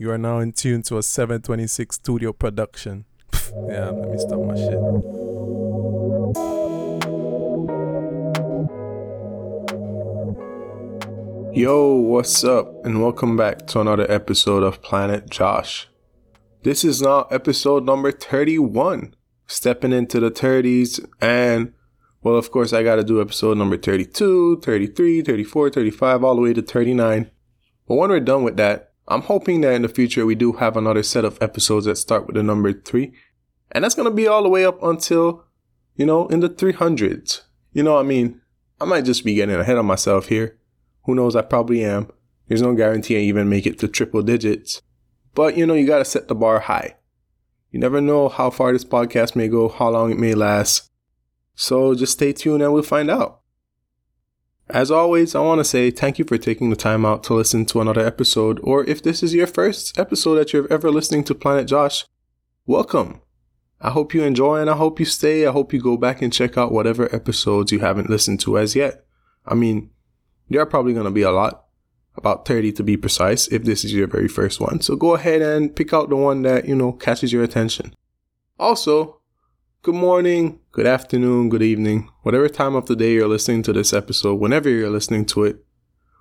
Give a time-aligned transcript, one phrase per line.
[0.00, 3.04] You are now in tune to a 726 studio production.
[3.68, 4.78] yeah, let me stop my shit.
[11.52, 12.84] Yo, what's up?
[12.84, 15.88] And welcome back to another episode of Planet Josh.
[16.62, 19.16] This is now episode number 31.
[19.48, 21.72] Stepping into the 30s, and
[22.22, 26.52] well, of course, I gotta do episode number 32, 33, 34, 35, all the way
[26.52, 27.32] to 39.
[27.88, 30.76] But when we're done with that, I'm hoping that in the future we do have
[30.76, 33.12] another set of episodes that start with the number three.
[33.72, 35.44] And that's going to be all the way up until,
[35.96, 37.42] you know, in the 300s.
[37.72, 38.40] You know, I mean,
[38.80, 40.58] I might just be getting ahead of myself here.
[41.04, 41.34] Who knows?
[41.34, 42.10] I probably am.
[42.48, 44.82] There's no guarantee I even make it to triple digits.
[45.34, 46.96] But, you know, you got to set the bar high.
[47.70, 50.90] You never know how far this podcast may go, how long it may last.
[51.54, 53.40] So just stay tuned and we'll find out.
[54.70, 57.64] As always, I want to say thank you for taking the time out to listen
[57.66, 61.34] to another episode, or if this is your first episode that you're ever listening to
[61.34, 62.04] Planet Josh,
[62.66, 63.22] welcome.
[63.80, 65.46] I hope you enjoy and I hope you stay.
[65.46, 68.76] I hope you go back and check out whatever episodes you haven't listened to as
[68.76, 69.06] yet.
[69.46, 69.88] I mean,
[70.50, 71.64] there are probably going to be a lot,
[72.14, 74.82] about 30 to be precise, if this is your very first one.
[74.82, 77.94] So go ahead and pick out the one that, you know, catches your attention.
[78.58, 79.17] Also,
[79.80, 83.92] good morning, good afternoon, good evening, whatever time of the day you're listening to this
[83.92, 85.64] episode, whenever you're listening to it.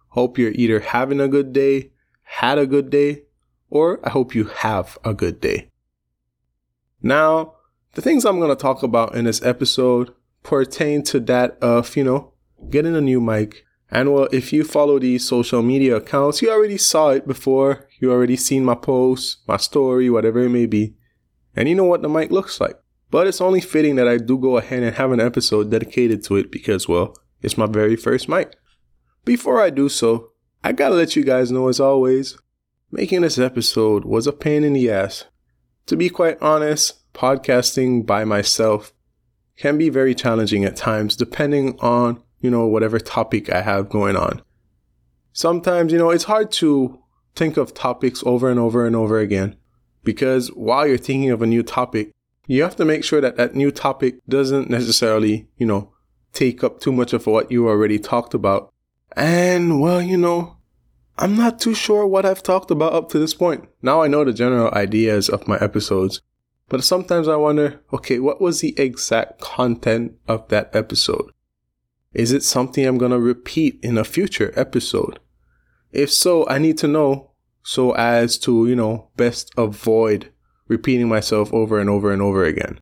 [0.10, 1.92] Hope you're either having a good day,
[2.22, 3.24] had a good day,
[3.72, 5.72] or I hope you have a good day.
[7.02, 7.56] Now,
[7.94, 10.14] the things I'm going to talk about in this episode
[10.44, 12.34] pertain to that of, you know,
[12.70, 13.66] getting a new mic.
[13.90, 17.88] And well, if you follow these social media accounts, you already saw it before.
[18.00, 20.96] You already seen my post, my story, whatever it may be.
[21.56, 22.80] And you know what the mic looks like.
[23.10, 26.36] But it's only fitting that I do go ahead and have an episode dedicated to
[26.36, 28.56] it because, well, it's my very first mic.
[29.24, 30.32] Before I do so,
[30.64, 32.38] I gotta let you guys know as always,
[32.92, 35.26] making this episode was a pain in the ass.
[35.88, 38.94] To be quite honest, podcasting by myself
[39.58, 44.16] can be very challenging at times depending on, you know, whatever topic I have going
[44.16, 44.42] on.
[45.34, 47.00] Sometimes, you know, it's hard to
[47.36, 49.56] think of topics over and over and over again
[50.04, 52.12] because while you're thinking of a new topic,
[52.48, 55.94] you have to make sure that that new topic doesn't necessarily, you know,
[56.34, 58.74] take up too much of what you already talked about.
[59.16, 60.58] And well, you know,
[61.18, 63.68] I'm not too sure what I've talked about up to this point.
[63.82, 66.22] Now I know the general ideas of my episodes,
[66.70, 71.32] but sometimes I wonder, okay, what was the exact content of that episode?
[72.14, 75.20] Is it something I'm going to repeat in a future episode?
[75.92, 77.32] If so, I need to know
[77.64, 80.32] so as to, you know, best avoid
[80.68, 82.80] repeating myself over and over and over again.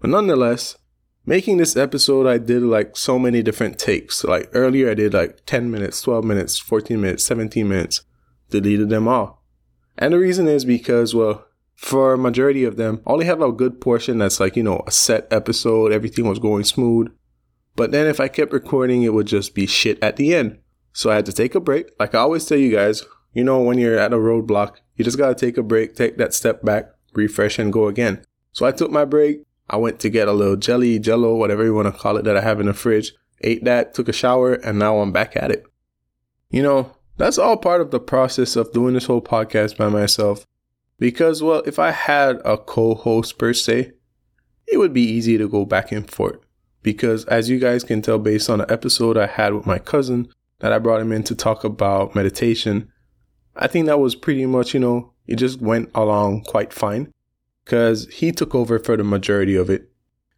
[0.00, 0.76] But nonetheless,
[1.24, 4.24] making this episode, I did like so many different takes.
[4.24, 8.02] Like earlier, I did like 10 minutes, 12 minutes, 14 minutes, 17 minutes,
[8.50, 9.44] deleted them all.
[9.98, 13.52] And the reason is because, well, for a majority of them, I only have a
[13.52, 17.12] good portion that's like, you know, a set episode, everything was going smooth.
[17.76, 20.58] But then if I kept recording, it would just be shit at the end.
[20.92, 21.90] So I had to take a break.
[22.00, 25.18] Like I always tell you guys, you know, when you're at a roadblock, you just
[25.18, 28.24] gotta take a break, take that step back, refresh and go again.
[28.52, 29.42] So I took my break.
[29.68, 32.36] I went to get a little jelly, jello, whatever you want to call it that
[32.36, 33.12] I have in the fridge.
[33.42, 35.64] Ate that, took a shower, and now I'm back at it.
[36.50, 40.46] You know, that's all part of the process of doing this whole podcast by myself.
[40.98, 43.92] Because, well, if I had a co host per se,
[44.66, 46.38] it would be easy to go back and forth.
[46.82, 50.28] Because, as you guys can tell based on the episode I had with my cousin
[50.60, 52.90] that I brought him in to talk about meditation,
[53.56, 57.12] I think that was pretty much, you know, it just went along quite fine
[57.64, 59.90] because he took over for the majority of it.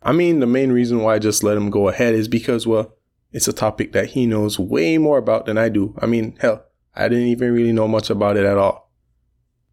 [0.02, 2.94] I mean, the main reason why I just let him go ahead is because, well,
[3.32, 5.94] it's a topic that he knows way more about than I do.
[6.00, 8.90] I mean, hell, I didn't even really know much about it at all.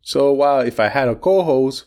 [0.01, 1.85] So while if I had a co-host,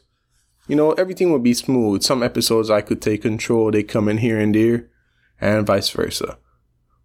[0.66, 2.02] you know, everything would be smooth.
[2.02, 4.88] Some episodes I could take control, they come in here and there,
[5.40, 6.38] and vice versa.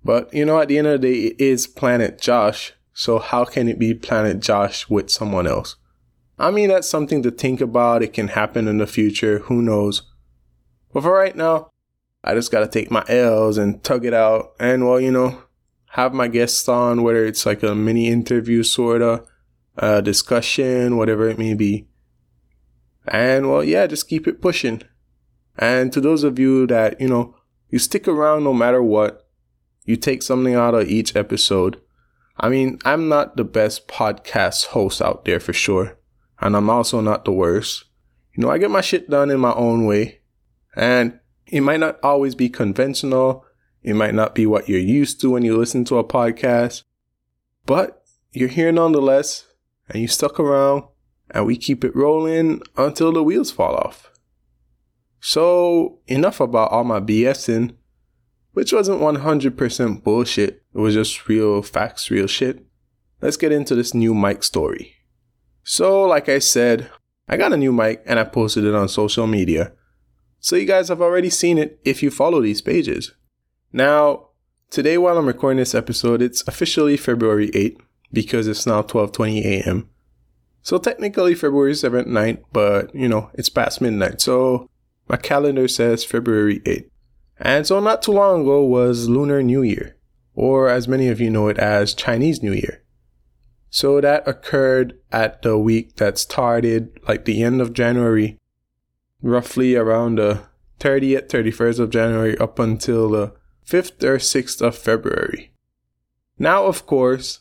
[0.04, 2.74] But, you know, at the end of the day, it is Planet Josh.
[2.94, 5.78] So how can it be Planet Josh with someone else?
[6.44, 8.04] I mean, that's something to think about.
[8.04, 9.40] It can happen in the future.
[9.40, 10.02] Who knows?
[10.92, 11.70] But for right now,
[12.22, 14.52] I just gotta take my L's and tug it out.
[14.60, 15.42] And well, you know,
[15.92, 19.24] have my guests on, whether it's like a mini interview sorta,
[19.78, 21.88] a discussion, whatever it may be.
[23.08, 24.82] And well, yeah, just keep it pushing.
[25.58, 27.38] And to those of you that, you know,
[27.70, 29.26] you stick around no matter what,
[29.86, 31.80] you take something out of each episode.
[32.38, 35.98] I mean, I'm not the best podcast host out there for sure
[36.44, 37.86] and I'm also not the worst.
[38.36, 40.20] You know, I get my shit done in my own way,
[40.76, 43.46] and it might not always be conventional.
[43.82, 46.84] It might not be what you're used to when you listen to a podcast,
[47.66, 49.48] but you're here nonetheless,
[49.88, 50.84] and you stuck around,
[51.32, 54.12] and we keep it rolling until the wheels fall off.
[55.22, 57.78] So, enough about all my BSing,
[58.52, 60.64] which wasn't 100% bullshit.
[60.76, 62.66] It was just real facts, real shit.
[63.22, 64.93] Let's get into this new mic story.
[65.64, 66.90] So, like I said,
[67.28, 69.74] I got a new mic and I posted it on social media.
[70.40, 73.14] So, you guys have already seen it if you follow these pages.
[73.72, 74.30] Now,
[74.70, 77.80] today while I'm recording this episode, it's officially February 8th
[78.12, 79.90] because it's now 12:20 a.m.
[80.62, 84.22] So technically February 7th, night, but you know, it's past midnight.
[84.22, 84.70] So
[85.10, 86.90] my calendar says February 8th.
[87.38, 89.98] And so not too long ago was Lunar New Year,
[90.36, 92.83] or as many of you know it as Chinese New Year.
[93.74, 98.40] So that occurred at the week that started like the end of January,
[99.24, 100.44] roughly around the
[100.80, 103.34] 30th, 31st of January up until the
[103.68, 105.54] 5th or 6th of February.
[106.38, 107.40] Now, of course,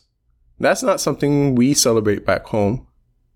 [0.59, 2.87] that's not something we celebrate back home.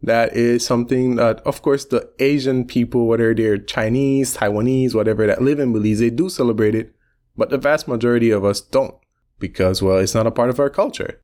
[0.01, 5.43] That is something that, of course, the Asian people, whether they're Chinese, Taiwanese, whatever, that
[5.43, 6.95] live in Belize, they do celebrate it,
[7.35, 8.95] but the vast majority of us don't
[9.37, 11.21] because, well, it's not a part of our culture.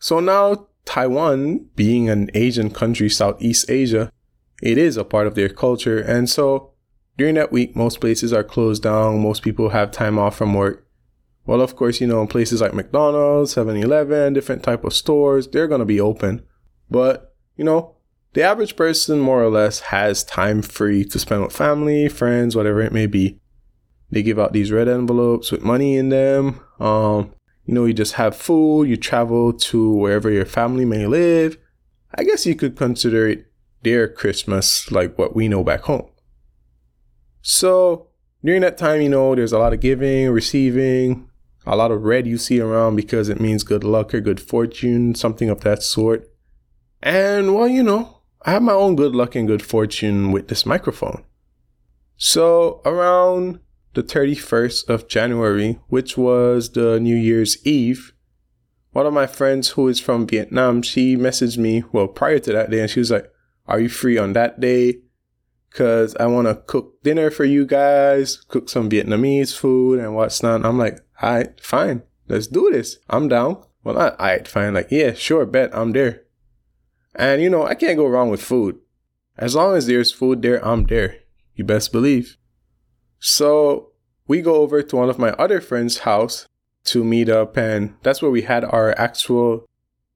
[0.00, 4.10] So now Taiwan, being an Asian country, Southeast Asia,
[4.62, 5.98] it is a part of their culture.
[5.98, 6.72] And so
[7.18, 9.20] during that week, most places are closed down.
[9.20, 10.86] Most people have time off from work.
[11.44, 15.80] Well, of course, you know, places like McDonald's, 7-Eleven, different type of stores, they're going
[15.80, 16.42] to be open.
[16.88, 17.96] But, you know,
[18.34, 22.80] the average person more or less has time free to spend with family, friends, whatever
[22.80, 23.40] it may be.
[24.10, 26.60] They give out these red envelopes with money in them.
[26.78, 31.58] Um, you know, you just have food, you travel to wherever your family may live.
[32.14, 33.46] I guess you could consider it
[33.82, 36.08] their Christmas like what we know back home.
[37.40, 38.08] So
[38.44, 41.28] during that time, you know, there's a lot of giving, receiving,
[41.66, 45.14] a lot of red you see around because it means good luck or good fortune,
[45.14, 46.28] something of that sort.
[47.02, 50.66] And well, you know, I have my own good luck and good fortune with this
[50.66, 51.24] microphone.
[52.16, 53.60] So around
[53.94, 58.12] the 31st of January, which was the New Year's Eve,
[58.92, 62.70] one of my friends who is from Vietnam, she messaged me, well, prior to that
[62.70, 63.30] day, and she was like,
[63.66, 65.00] Are you free on that day?
[65.70, 70.42] Cause I want to cook dinner for you guys, cook some Vietnamese food and what's
[70.42, 70.66] not.
[70.66, 72.02] I'm like, all right, fine.
[72.28, 72.98] Let's do this.
[73.08, 73.62] I'm down.
[73.82, 74.74] Well, not all right, fine.
[74.74, 76.24] Like, yeah, sure, bet I'm there.
[77.14, 78.80] And you know, I can't go wrong with food.
[79.38, 81.20] As long as there's food there, I'm there.
[81.54, 82.36] You best believe.
[83.24, 83.90] So
[84.26, 86.48] we go over to one of my other friends' house
[86.86, 89.64] to meet up, and that's where we had our actual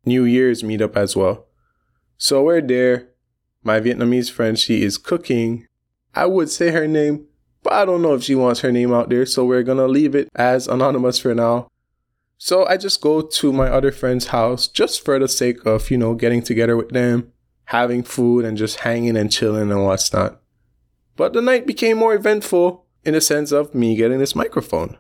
[0.05, 1.47] New Year's meetup as well.
[2.19, 3.11] So we're there.
[3.62, 5.69] My Vietnamese friend, she is cooking.
[6.17, 7.26] I would say her name,
[7.62, 10.17] but I don't know if she wants her name out there, so we're gonna leave
[10.17, 11.70] it as anonymous for now.
[12.38, 15.97] So I just go to my other friend's house just for the sake of, you
[15.97, 17.32] know, getting together with them,
[17.67, 20.41] having food, and just hanging and chilling and what's not.
[21.14, 24.99] But the night became more eventful in the sense of me getting this microphone.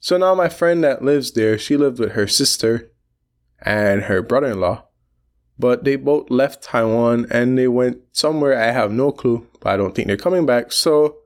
[0.00, 2.92] So now my friend that lives there, she lived with her sister
[3.60, 4.84] and her brother in law.
[5.58, 9.76] But they both left Taiwan and they went somewhere I have no clue, but I
[9.76, 10.70] don't think they're coming back.
[10.70, 11.16] So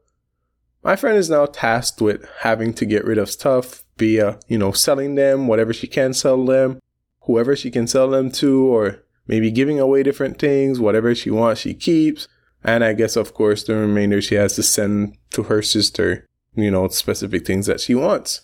[0.83, 4.73] my friend is now tasked with having to get rid of stuff via, you know,
[4.73, 6.81] selling them, whatever she can sell them,
[7.25, 11.61] whoever she can sell them to, or maybe giving away different things, whatever she wants,
[11.61, 12.27] she keeps.
[12.65, 16.71] And I guess, of course, the remainder she has to send to her sister, you
[16.71, 18.43] know, specific things that she wants.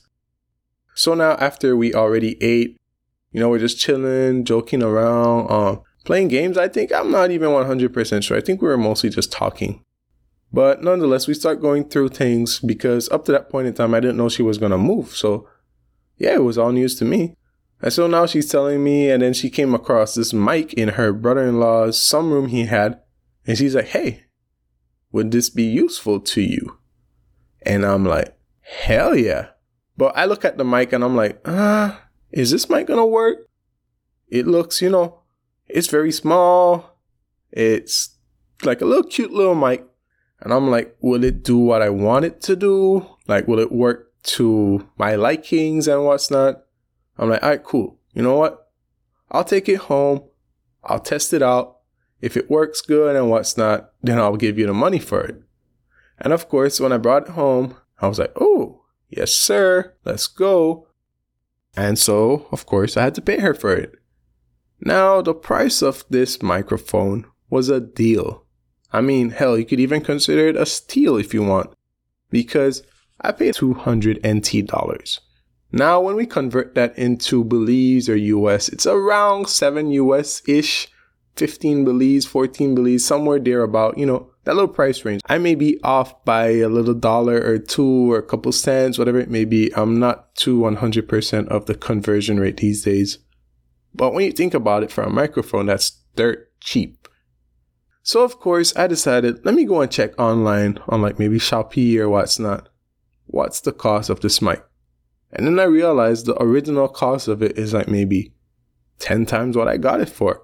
[0.94, 2.76] So now, after we already ate,
[3.30, 6.56] you know, we're just chilling, joking around, um, playing games.
[6.56, 8.36] I think I'm not even 100% sure.
[8.36, 9.84] I think we were mostly just talking.
[10.52, 14.00] But nonetheless, we start going through things because up to that point in time, I
[14.00, 15.14] didn't know she was going to move.
[15.14, 15.46] So,
[16.16, 17.34] yeah, it was all news to me.
[17.80, 21.12] And so now she's telling me, and then she came across this mic in her
[21.12, 23.00] brother in law's some room he had.
[23.48, 24.26] And she's like, hey,
[25.10, 26.78] would this be useful to you?
[27.62, 29.48] And I'm like, hell yeah.
[29.96, 33.48] But I look at the mic and I'm like, ah, is this mic gonna work?
[34.28, 35.22] It looks, you know,
[35.66, 36.98] it's very small.
[37.50, 38.16] It's
[38.64, 39.82] like a little cute little mic.
[40.40, 43.06] And I'm like, will it do what I want it to do?
[43.26, 46.64] Like, will it work to my likings and what's not?
[47.16, 47.98] I'm like, all right, cool.
[48.12, 48.68] You know what?
[49.30, 50.22] I'll take it home.
[50.84, 51.77] I'll test it out.
[52.20, 55.42] If it works good and what's not, then I'll give you the money for it.
[56.18, 59.94] And of course, when I brought it home, I was like, oh, yes, sir.
[60.04, 60.88] Let's go.
[61.76, 63.92] And so, of course, I had to pay her for it.
[64.80, 68.44] Now, the price of this microphone was a deal.
[68.92, 71.70] I mean, hell, you could even consider it a steal if you want,
[72.30, 72.82] because
[73.20, 75.20] I paid 200 NT dollars.
[75.70, 80.88] Now, when we convert that into Belize or US, it's around 7 US ish
[81.38, 85.20] 15 Belize, 14 Belize, somewhere there about, you know, that little price range.
[85.26, 89.18] I may be off by a little dollar or two or a couple cents, whatever
[89.18, 89.70] it may be.
[89.76, 93.18] I'm not too 100% of the conversion rate these days.
[93.94, 97.08] But when you think about it for a microphone, that's dirt cheap.
[98.02, 101.98] So of course I decided, let me go and check online on like maybe Shopee
[101.98, 102.68] or what's not.
[103.26, 104.64] What's the cost of this mic?
[105.30, 108.32] And then I realized the original cost of it is like maybe
[108.98, 110.42] 10 times what I got it for.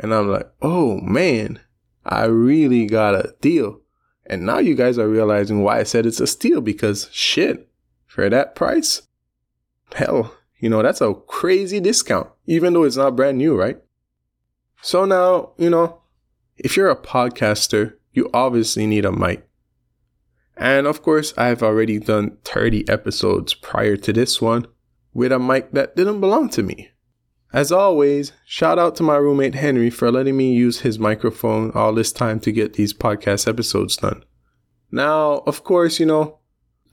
[0.00, 1.60] And I'm like, oh man,
[2.04, 3.80] I really got a deal.
[4.26, 7.68] And now you guys are realizing why I said it's a steal because shit,
[8.06, 9.02] for that price,
[9.94, 13.78] hell, you know, that's a crazy discount, even though it's not brand new, right?
[14.82, 16.00] So now, you know,
[16.56, 19.46] if you're a podcaster, you obviously need a mic.
[20.56, 24.66] And of course, I've already done 30 episodes prior to this one
[25.12, 26.90] with a mic that didn't belong to me.
[27.52, 31.92] As always, shout out to my roommate Henry for letting me use his microphone all
[31.92, 34.24] this time to get these podcast episodes done.
[34.92, 36.38] Now, of course, you know,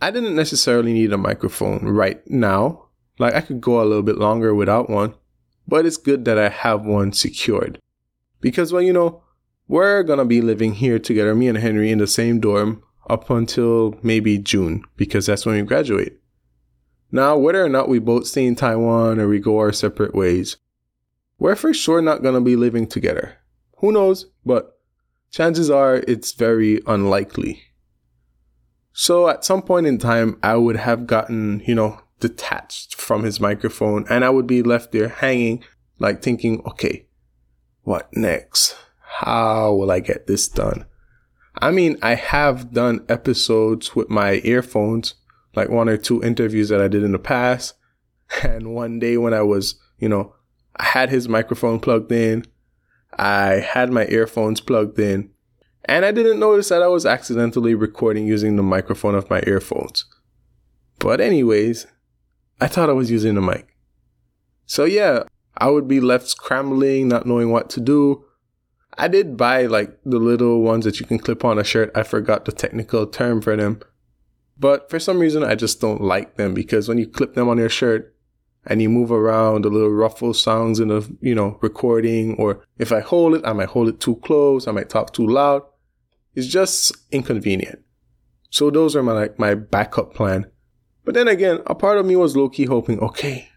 [0.01, 2.87] I didn't necessarily need a microphone right now.
[3.19, 5.13] Like, I could go a little bit longer without one,
[5.67, 7.79] but it's good that I have one secured.
[8.41, 9.23] Because, well, you know,
[9.67, 13.95] we're gonna be living here together, me and Henry, in the same dorm up until
[14.01, 16.19] maybe June, because that's when we graduate.
[17.11, 20.57] Now, whether or not we both stay in Taiwan or we go our separate ways,
[21.39, 23.37] we're for sure not going to be living together.
[23.77, 24.25] Who knows?
[24.45, 24.77] But
[25.31, 27.63] chances are it's very unlikely.
[28.91, 33.39] So at some point in time, I would have gotten, you know, detached from his
[33.39, 35.63] microphone and I would be left there hanging,
[35.99, 37.05] like thinking, okay,
[37.83, 38.75] what next?
[38.99, 40.85] How will I get this done?
[41.59, 45.15] I mean, I have done episodes with my earphones,
[45.57, 47.73] like one or two interviews that I did in the past.
[48.43, 50.35] And one day when I was, you know,
[50.75, 52.43] I had his microphone plugged in,
[53.17, 55.29] I had my earphones plugged in,
[55.85, 60.03] and I didn't notice that I was accidentally recording using the microphone of my earphones.
[60.99, 61.87] But, anyways,
[62.59, 63.77] I thought I was using the mic.
[64.65, 65.23] So, yeah,
[65.57, 68.25] I would be left scrambling, not knowing what to do.
[68.97, 71.91] I did buy like the little ones that you can clip on a shirt.
[71.95, 73.79] I forgot the technical term for them.
[74.59, 77.57] But for some reason, I just don't like them because when you clip them on
[77.57, 78.15] your shirt
[78.65, 82.91] and you move around, the little ruffle sounds in the, you know, recording, or if
[82.91, 84.67] I hold it, I might hold it too close.
[84.67, 85.61] I might talk too loud.
[86.33, 87.79] It's just inconvenient.
[88.49, 90.47] So those are my, like, my backup plan.
[91.05, 93.49] But then again, a part of me was low key hoping, okay,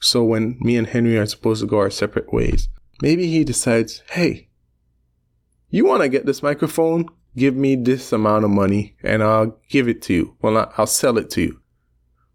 [0.00, 2.68] so when me and Henry are supposed to go our separate ways,
[3.00, 4.48] maybe he decides, hey,
[5.70, 7.06] you want to get this microphone?
[7.36, 10.36] Give me this amount of money and I'll give it to you.
[10.40, 11.60] Well, I'll sell it to you.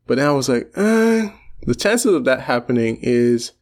[0.08, 1.30] But then I was like, uh,
[1.66, 3.54] the chances of that happening is,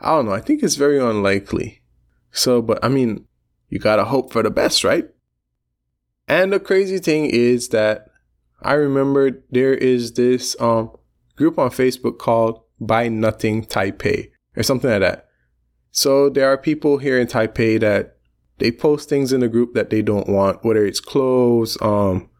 [0.00, 0.32] I don't know.
[0.32, 1.82] I think it's very unlikely.
[2.30, 3.26] So, but I mean,
[3.68, 5.08] you gotta hope for the best, right?
[6.28, 8.06] And the crazy thing is that
[8.60, 10.92] I remember there is this um
[11.36, 15.28] group on Facebook called Buy Nothing Taipei or something like that.
[15.90, 18.16] So there are people here in Taipei that
[18.62, 22.30] they post things in the group that they don't want, whether it's clothes, um,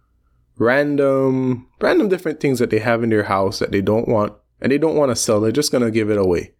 [0.57, 4.71] random, random different things that they have in their house that they don't want and
[4.71, 5.41] they don't want to sell.
[5.41, 6.55] They're just going to give it away.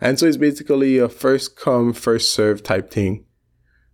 [0.00, 3.24] And so it's basically a first come, first serve type thing.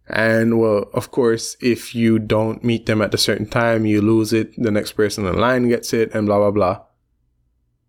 [0.07, 4.35] And well, of course, if you don't meet them at a certain time, you lose
[4.35, 4.53] it.
[4.59, 6.85] The next person in line gets it and blah, blah, blah.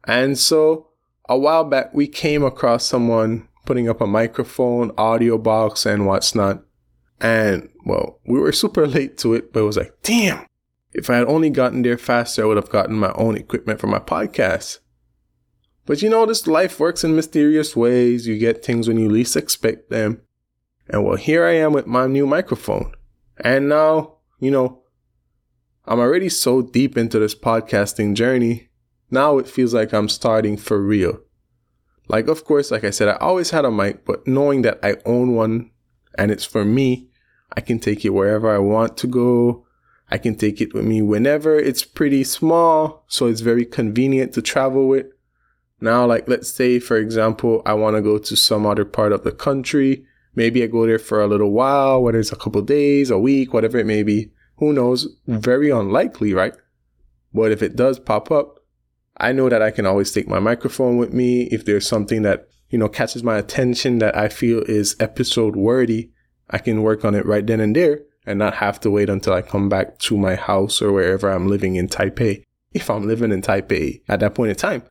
[0.05, 0.91] And so
[1.27, 6.33] a while back, we came across someone putting up a microphone, audio box, and what's
[6.33, 6.63] not.
[7.21, 10.45] And well, we were super late to it, but it was like, damn,
[10.91, 13.87] if I had only gotten there faster, I would have gotten my own equipment for
[13.87, 14.79] my podcast.
[15.85, 18.27] But you know, this life works in mysterious ways.
[18.27, 20.21] You get things when you least expect them.
[20.89, 22.91] And well, here I am with my new microphone.
[23.43, 24.81] And now, you know,
[25.85, 28.69] I'm already so deep into this podcasting journey.
[29.11, 31.19] Now it feels like I'm starting for real.
[32.07, 34.97] Like, of course, like I said, I always had a mic, but knowing that I
[35.05, 35.71] own one
[36.17, 37.10] and it's for me
[37.53, 39.65] I can take it wherever I want to go.
[40.09, 41.57] I can take it with me whenever.
[41.57, 45.07] It's pretty small, so it's very convenient to travel with.
[45.79, 49.23] Now, like, let's say, for example, I want to go to some other part of
[49.23, 50.05] the country.
[50.35, 53.53] Maybe I go there for a little while, whether it's a couple days, a week,
[53.53, 54.31] whatever it may be.
[54.57, 55.07] Who knows?
[55.27, 56.53] Very unlikely, right?
[57.33, 58.59] But if it does pop up,
[59.17, 61.43] I know that I can always take my microphone with me.
[61.43, 66.11] If there's something that, you know, catches my attention that I feel is episode worthy,
[66.51, 69.33] I can work on it right then and there and not have to wait until
[69.33, 72.43] I come back to my house or wherever I'm living in Taipei.
[72.73, 74.83] If I'm living in Taipei at that point in time,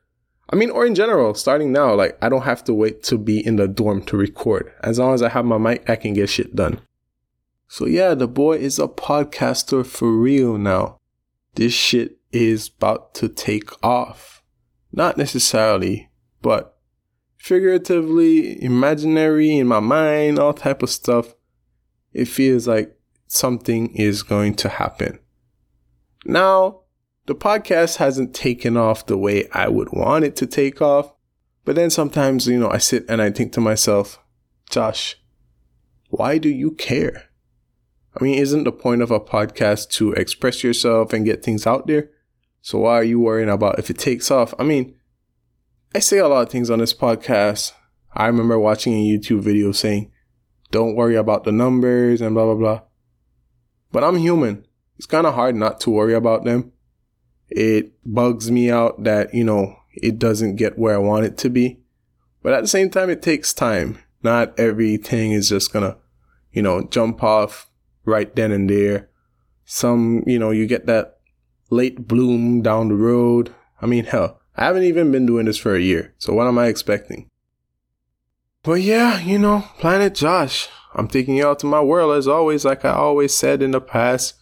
[0.52, 3.44] I mean, or in general, starting now, like I don't have to wait to be
[3.44, 4.72] in the dorm to record.
[4.82, 6.80] As long as I have my mic, I can get shit done.
[7.68, 10.98] So yeah, the boy is a podcaster for real now.
[11.54, 14.42] This shit is about to take off.
[14.92, 16.10] Not necessarily,
[16.42, 16.76] but
[17.36, 21.34] figuratively, imaginary in my mind, all type of stuff.
[22.12, 25.18] It feels like something is going to happen.
[26.24, 26.80] Now,
[27.26, 31.12] the podcast hasn't taken off the way I would want it to take off.
[31.64, 34.18] But then sometimes, you know, I sit and I think to myself,
[34.70, 35.16] Josh,
[36.08, 37.30] why do you care?
[38.18, 41.86] I mean, isn't the point of a podcast to express yourself and get things out
[41.86, 42.10] there?
[42.62, 44.52] So why are you worrying about if it takes off?
[44.58, 44.96] I mean,
[45.94, 47.72] I say a lot of things on this podcast.
[48.12, 50.09] I remember watching a YouTube video saying,
[50.70, 52.80] don't worry about the numbers and blah, blah, blah.
[53.92, 54.66] But I'm human.
[54.96, 56.72] It's kind of hard not to worry about them.
[57.48, 61.50] It bugs me out that, you know, it doesn't get where I want it to
[61.50, 61.80] be.
[62.42, 63.98] But at the same time, it takes time.
[64.22, 65.96] Not everything is just gonna,
[66.52, 67.70] you know, jump off
[68.04, 69.08] right then and there.
[69.64, 71.18] Some, you know, you get that
[71.70, 73.54] late bloom down the road.
[73.80, 76.14] I mean, hell, I haven't even been doing this for a year.
[76.18, 77.29] So what am I expecting?
[78.62, 82.64] But yeah, you know, Planet Josh, I'm taking you out to my world as always,
[82.64, 84.34] like I always said in the past.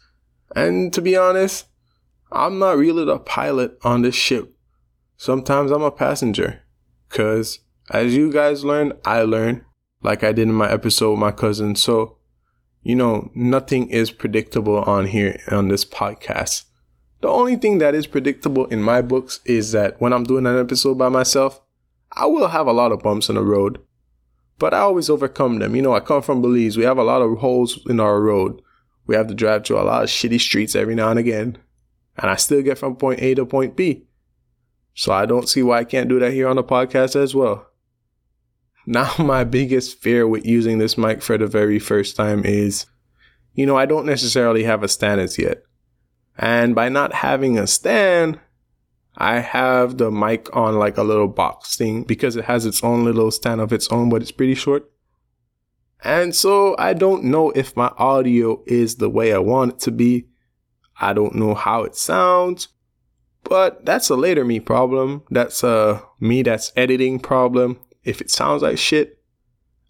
[0.56, 1.66] And to be honest,
[2.32, 4.54] I'm not really the pilot on this ship.
[5.16, 6.62] Sometimes I'm a passenger.
[7.08, 7.60] Cause
[7.90, 9.64] as you guys learn, I learn
[10.02, 11.74] like I did in my episode with my cousin.
[11.74, 12.18] So
[12.82, 16.64] you know, nothing is predictable on here on this podcast.
[17.20, 20.58] The only thing that is predictable in my books is that when I'm doing an
[20.58, 21.60] episode by myself,
[22.12, 23.78] I will have a lot of bumps in the road,
[24.58, 25.76] but I always overcome them.
[25.76, 26.76] You know, I come from Belize.
[26.76, 28.60] We have a lot of holes in our road.
[29.06, 31.58] We have to drive through a lot of shitty streets every now and again,
[32.16, 34.04] and I still get from point A to point B.
[34.94, 37.68] So I don't see why I can't do that here on the podcast as well.
[38.86, 42.86] Now, my biggest fear with using this mic for the very first time is,
[43.54, 45.62] you know, I don't necessarily have a stand as yet.
[46.36, 48.40] And by not having a stand,
[49.20, 53.04] I have the mic on like a little box thing because it has its own
[53.04, 54.88] little stand of its own, but it's pretty short.
[56.04, 59.90] And so I don't know if my audio is the way I want it to
[59.90, 60.28] be.
[61.00, 62.68] I don't know how it sounds,
[63.42, 65.24] but that's a later me problem.
[65.30, 67.80] That's a me that's editing problem.
[68.04, 69.18] If it sounds like shit,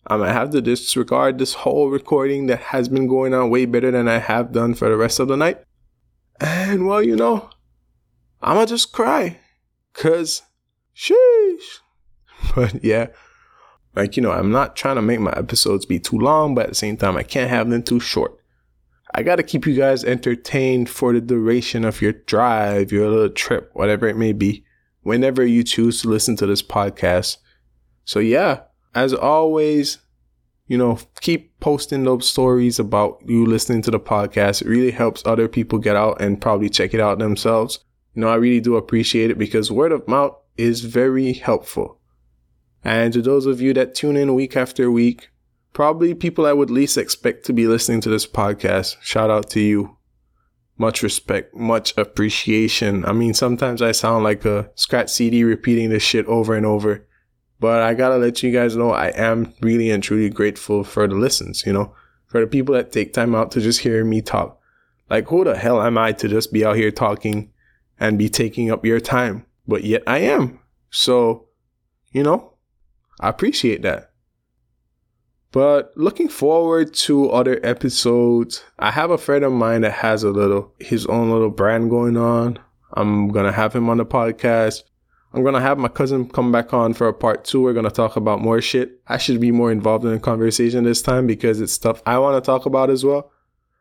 [0.07, 3.91] I might have to disregard this whole recording that has been going on way better
[3.91, 5.63] than I have done for the rest of the night.
[6.41, 7.51] And well, you know,
[8.41, 9.39] I'ma just cry.
[9.93, 10.43] Cause
[10.95, 11.81] sheesh.
[12.55, 13.09] But yeah,
[13.99, 16.69] like, you know, I'm not trying to make my episodes be too long, but at
[16.69, 18.39] the same time, I can't have them too short.
[19.13, 23.71] I gotta keep you guys entertained for the duration of your drive, your little trip,
[23.73, 24.65] whatever it may be,
[25.03, 27.39] whenever you choose to listen to this podcast.
[28.05, 28.61] So yeah,
[28.95, 29.99] as always,
[30.67, 34.63] you know, keep posting those stories about you listening to the podcast.
[34.63, 37.81] It really helps other people get out and probably check it out themselves.
[38.19, 42.01] You know, I really do appreciate it because word of mouth is very helpful.
[42.83, 45.31] And to those of you that tune in week after week,
[45.73, 49.61] probably people I would least expect to be listening to this podcast, shout out to
[49.61, 49.99] you.
[50.77, 53.05] Much respect, much appreciation.
[53.05, 57.07] I mean, sometimes I sound like a scratch CD repeating this shit over and over.
[57.61, 61.15] But I gotta let you guys know I am really and truly grateful for the
[61.15, 61.95] listens, you know,
[62.27, 64.61] for the people that take time out to just hear me talk.
[65.09, 67.53] Like, who the hell am I to just be out here talking
[68.01, 69.47] and be taking up your time?
[69.67, 70.61] But yet I am.
[70.91, 71.49] So,
[72.13, 72.55] you know,
[73.21, 74.13] I appreciate that.
[75.51, 80.31] But looking forward to other episodes, I have a friend of mine that has a
[80.31, 82.59] little, his own little brand going on.
[82.93, 84.83] I'm gonna have him on the podcast.
[85.33, 87.63] I'm gonna have my cousin come back on for a part two.
[87.63, 89.01] We're gonna talk about more shit.
[89.07, 92.43] I should be more involved in the conversation this time because it's stuff I want
[92.43, 93.31] to talk about as well.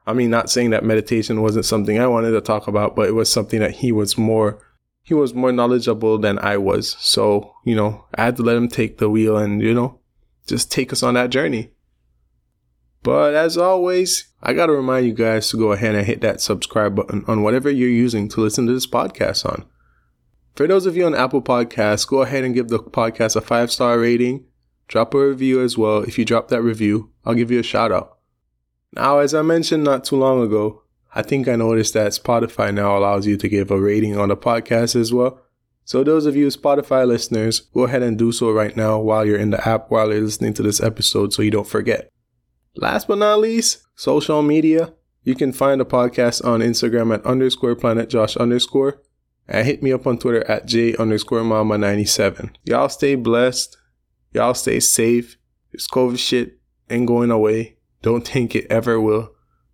[0.08, 3.12] I mean, not saying that meditation wasn't something I wanted to talk about, but it
[3.12, 4.60] was something that he was more
[5.04, 6.98] he was more knowledgeable than I was.
[7.00, 10.02] So, you know, I had to let him take the wheel and, you know,
[10.48, 11.72] just take us on that journey.
[13.04, 16.42] But as always, I got to remind you guys to go ahead and hit that
[16.42, 19.64] subscribe button on whatever you're using to listen to this podcast on.
[20.56, 23.72] For those of you on Apple Podcasts, go ahead and give the podcast a five
[23.72, 24.44] star rating.
[24.90, 26.00] Drop a review as well.
[26.00, 28.17] If you drop that review, I'll give you a shout out.
[28.94, 32.98] Now, as I mentioned not too long ago, I think I noticed that Spotify now
[32.98, 35.42] allows you to give a rating on the podcast as well.
[35.86, 39.40] So, those of you Spotify listeners, go ahead and do so right now while you're
[39.40, 42.10] in the app, while you're listening to this episode, so you don't forget.
[42.76, 44.94] Last but not least, social media.
[45.24, 49.02] You can find the podcast on Instagram at underscore planet Josh underscore
[49.48, 52.56] And hit me up on Twitter at J underscore mama 97.
[52.64, 53.76] Y'all stay blessed.
[54.34, 55.38] Y'all stay safe.
[55.72, 57.77] This COVID shit ain't going away.
[58.02, 59.34] Don't think it ever will.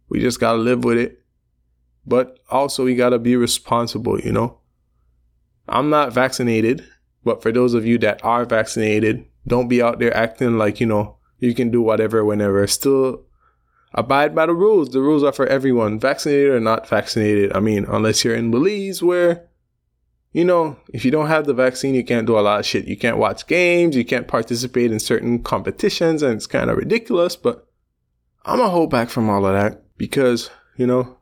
[0.10, 1.20] We just gotta live with it.
[2.06, 4.60] But also we gotta be responsible, you know?
[5.68, 6.86] I'm not vaccinated,
[7.24, 10.86] but for those of you that are vaccinated, don't be out there acting like, you
[10.86, 12.66] know, you can do whatever whenever.
[12.68, 13.26] Still
[13.94, 14.90] abide by the rules.
[14.90, 17.54] The rules are for everyone, vaccinated or not vaccinated.
[17.54, 19.48] I mean, unless you're in Belize where,
[20.32, 22.86] you know, if you don't have the vaccine, you can't do a lot of shit.
[22.86, 27.36] You can't watch games, you can't participate in certain competitions, and it's kind of ridiculous,
[27.36, 27.68] but
[28.46, 31.18] I'm gonna hold back from all of that because, you know,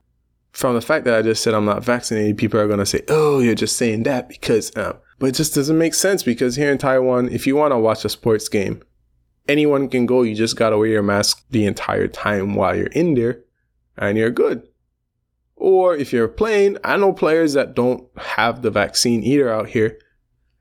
[0.51, 3.39] from the fact that I just said I'm not vaccinated, people are gonna say, oh,
[3.39, 6.77] you're just saying that because, um, but it just doesn't make sense because here in
[6.77, 8.81] Taiwan, if you wanna watch a sports game,
[9.47, 10.23] anyone can go.
[10.23, 13.43] You just gotta wear your mask the entire time while you're in there
[13.97, 14.67] and you're good.
[15.55, 19.99] Or if you're playing, I know players that don't have the vaccine either out here.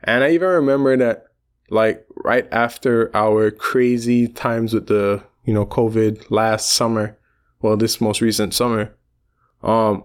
[0.05, 1.25] And I even remember that
[1.71, 7.19] like right after our crazy times with the, you know, COVID last summer,
[7.61, 8.95] well, this most recent summer,
[9.65, 10.05] um,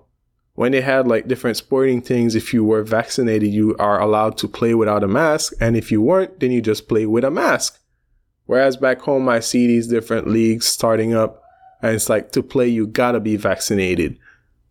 [0.56, 4.48] when they had like different sporting things, if you were vaccinated, you are allowed to
[4.48, 5.54] play without a mask.
[5.62, 7.80] And if you weren't, then you just play with a mask.
[8.48, 11.44] Whereas back home, I see these different leagues starting up,
[11.80, 14.18] and it's like to play, you gotta be vaccinated.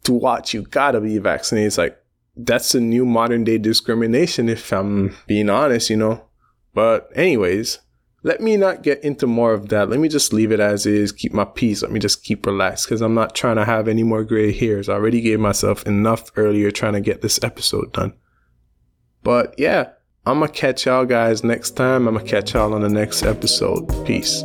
[0.02, 1.68] To watch, you gotta be vaccinated.
[1.68, 1.96] It's like
[2.36, 6.24] that's a new modern day discrimination, if I'm being honest, you know.
[6.72, 7.78] But, anyways,
[8.24, 9.90] let me not get into more of that.
[9.90, 11.82] Let me just leave it as is, keep my peace.
[11.82, 14.88] Let me just keep relaxed because I'm not trying to have any more gray hairs.
[14.88, 18.14] I already gave myself enough earlier trying to get this episode done.
[19.22, 19.90] But yeah,
[20.24, 22.08] I'm going to catch y'all guys next time.
[22.08, 23.88] I'm going to catch y'all on the next episode.
[24.06, 24.42] Peace.